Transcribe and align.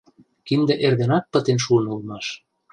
Кинде 0.47 0.73
эрденак 0.85 1.25
пытен 1.31 1.57
шуын 1.65 1.85
улмаш. 1.93 2.25